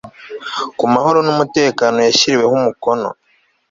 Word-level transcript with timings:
ku 0.77 0.83
mahoro 0.93 1.19
n 1.23 1.29
umutekano 1.33 1.97
yashyiriweho 2.07 2.53
umukono 2.59 3.09